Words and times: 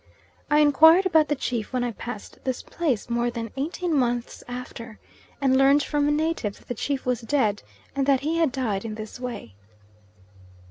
I 0.49 0.61
inquired 0.61 1.05
about 1.05 1.27
the 1.27 1.35
chief 1.35 1.71
when 1.71 1.83
I 1.83 1.91
passed 1.91 2.39
this 2.43 2.63
place, 2.63 3.07
more 3.07 3.29
than 3.29 3.51
eighteen 3.55 3.93
months 3.95 4.43
after, 4.47 4.97
and 5.39 5.55
learnt 5.55 5.83
from 5.83 6.07
a 6.07 6.11
native 6.11 6.57
that 6.57 6.67
the 6.67 6.73
chief 6.73 7.05
was 7.05 7.21
dead, 7.21 7.61
and 7.95 8.07
that 8.07 8.21
he 8.21 8.37
had 8.37 8.51
died 8.51 8.83
in 8.83 8.95
this 8.95 9.19
way. 9.19 9.53